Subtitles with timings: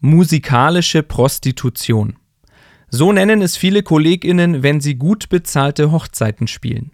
[0.00, 2.18] Musikalische Prostitution.
[2.90, 6.90] So nennen es viele Kolleginnen, wenn sie gut bezahlte Hochzeiten spielen.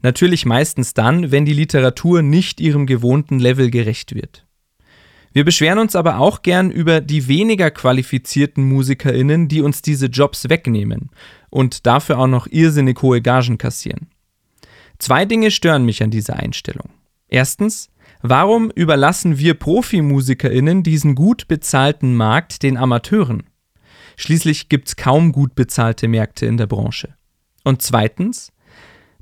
[0.00, 4.46] Natürlich meistens dann, wenn die Literatur nicht ihrem gewohnten Level gerecht wird.
[5.34, 10.48] Wir beschweren uns aber auch gern über die weniger qualifizierten Musikerinnen, die uns diese Jobs
[10.48, 11.10] wegnehmen
[11.50, 14.08] und dafür auch noch irrsinnig hohe Gagen kassieren.
[14.98, 16.88] Zwei Dinge stören mich an dieser Einstellung.
[17.28, 17.90] Erstens,
[18.28, 23.44] Warum überlassen wir Profimusikerinnen diesen gut bezahlten Markt den Amateuren?
[24.16, 27.14] Schließlich gibt es kaum gut bezahlte Märkte in der Branche.
[27.62, 28.50] Und zweitens,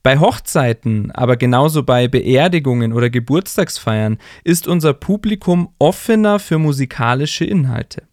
[0.02, 8.04] bei Hochzeiten, aber genauso bei Beerdigungen oder Geburtstagsfeiern ist unser Publikum offener für musikalische Inhalte.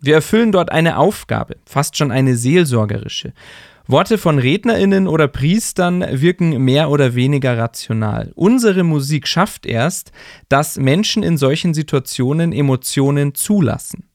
[0.00, 3.32] Wir erfüllen dort eine Aufgabe, fast schon eine seelsorgerische.
[3.88, 8.32] Worte von Rednerinnen oder Priestern wirken mehr oder weniger rational.
[8.34, 10.10] Unsere Musik schafft erst,
[10.48, 14.08] dass Menschen in solchen Situationen Emotionen zulassen.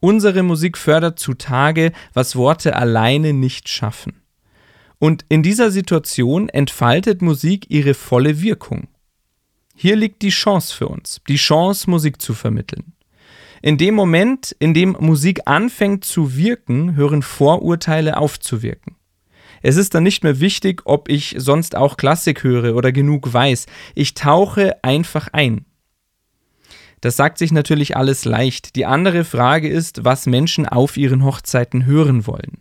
[0.00, 4.22] Unsere Musik fördert zutage, was Worte alleine nicht schaffen.
[4.98, 8.88] Und in dieser Situation entfaltet Musik ihre volle Wirkung.
[9.74, 12.94] Hier liegt die Chance für uns, die Chance, Musik zu vermitteln.
[13.60, 18.96] In dem Moment, in dem Musik anfängt zu wirken, hören Vorurteile aufzuwirken.
[19.62, 23.66] Es ist dann nicht mehr wichtig, ob ich sonst auch Klassik höre oder genug weiß.
[23.94, 25.66] Ich tauche einfach ein.
[27.00, 28.76] Das sagt sich natürlich alles leicht.
[28.76, 32.58] Die andere Frage ist, was Menschen auf ihren Hochzeiten hören wollen.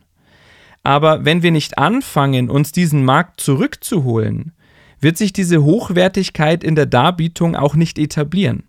[0.83, 4.53] Aber wenn wir nicht anfangen, uns diesen Markt zurückzuholen,
[5.01, 8.63] wird sich diese Hochwertigkeit in der Darbietung auch nicht etablieren.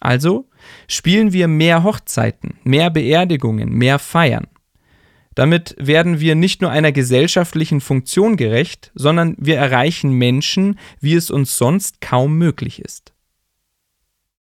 [0.00, 0.48] Also
[0.86, 4.46] spielen wir mehr Hochzeiten, mehr Beerdigungen, mehr Feiern.
[5.38, 11.30] Damit werden wir nicht nur einer gesellschaftlichen Funktion gerecht, sondern wir erreichen Menschen, wie es
[11.30, 13.12] uns sonst kaum möglich ist.